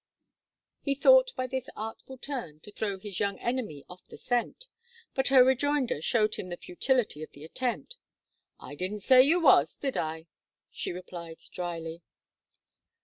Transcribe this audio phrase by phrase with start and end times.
[0.81, 4.65] He thought by this artful turn to throw his young enemy off the scent;
[5.13, 7.97] but her rejoinder showed him the futility of the attempt.
[8.59, 10.25] "I didn't say you was, did I?"
[10.71, 12.01] she replied, drily.